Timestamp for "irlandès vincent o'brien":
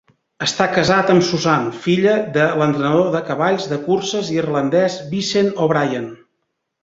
4.39-6.09